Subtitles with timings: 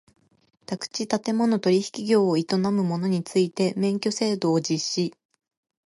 [0.65, 5.13] 宅地建物取引業を営む者について免許制度を実施